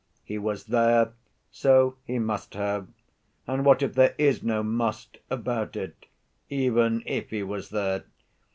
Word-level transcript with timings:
He 0.23 0.39
was 0.39 0.63
there, 0.63 1.13
so 1.51 1.95
he 2.07 2.17
must 2.17 2.55
have. 2.55 2.87
And 3.45 3.63
what 3.63 3.83
if 3.83 3.93
there 3.93 4.15
is 4.17 4.41
no 4.41 4.63
must 4.63 5.19
about 5.29 5.75
it, 5.75 6.07
even 6.49 7.03
if 7.05 7.29
he 7.29 7.43
was 7.43 7.69
there? 7.69 8.05